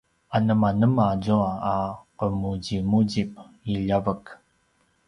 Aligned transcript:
anemanema 0.35 1.03
azua 1.13 1.49
a 1.71 1.73
qemuzimuzip 2.17 3.31
i 3.75 3.75
ljavek? 3.85 4.25